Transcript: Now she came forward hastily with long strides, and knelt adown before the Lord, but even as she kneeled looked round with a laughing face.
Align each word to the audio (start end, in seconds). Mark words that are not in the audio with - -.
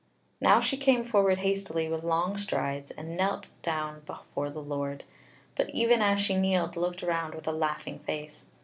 Now 0.41 0.61
she 0.61 0.77
came 0.77 1.03
forward 1.03 1.37
hastily 1.37 1.87
with 1.87 2.03
long 2.03 2.35
strides, 2.39 2.89
and 2.89 3.15
knelt 3.15 3.49
adown 3.61 3.99
before 4.03 4.49
the 4.49 4.59
Lord, 4.59 5.03
but 5.55 5.69
even 5.75 6.01
as 6.01 6.19
she 6.19 6.35
kneeled 6.35 6.75
looked 6.75 7.03
round 7.03 7.35
with 7.35 7.47
a 7.47 7.51
laughing 7.51 7.99
face. 7.99 8.43